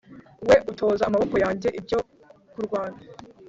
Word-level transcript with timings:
we 0.47 0.55
utoza 0.71 1.03
amaboko 1.09 1.35
yanjye 1.43 1.67
ibyo 1.79 1.99
kurwana 2.51 2.99